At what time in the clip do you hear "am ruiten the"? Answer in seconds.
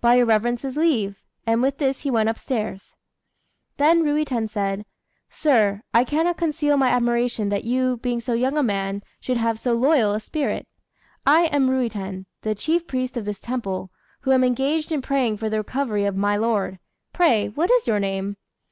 11.52-12.56